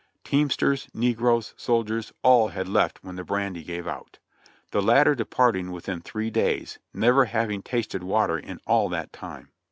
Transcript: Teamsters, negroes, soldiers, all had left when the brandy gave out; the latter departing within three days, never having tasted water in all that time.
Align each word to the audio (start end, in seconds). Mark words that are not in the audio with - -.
Teamsters, 0.23 0.87
negroes, 0.95 1.53
soldiers, 1.57 2.11
all 2.23 2.47
had 2.47 2.67
left 2.67 3.03
when 3.03 3.17
the 3.17 3.23
brandy 3.23 3.63
gave 3.63 3.85
out; 3.87 4.17
the 4.71 4.81
latter 4.81 5.13
departing 5.13 5.69
within 5.71 6.01
three 6.01 6.31
days, 6.31 6.79
never 6.91 7.25
having 7.25 7.61
tasted 7.61 8.01
water 8.01 8.39
in 8.39 8.59
all 8.65 8.89
that 8.89 9.13
time. 9.13 9.49